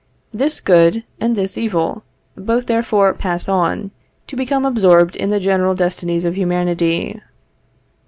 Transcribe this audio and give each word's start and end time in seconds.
This 0.33 0.59
good, 0.59 1.03
and 1.19 1.35
this 1.35 1.59
evil, 1.59 2.01
both 2.35 2.65
therefore 2.65 3.13
pass 3.13 3.47
on, 3.47 3.91
to 4.25 4.35
become 4.35 4.65
absorbed 4.65 5.15
in 5.15 5.29
the 5.29 5.39
general 5.39 5.75
destinies 5.75 6.25
of 6.25 6.35
humanity. 6.35 7.21